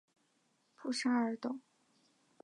[0.77, 1.59] 布沙尔岛。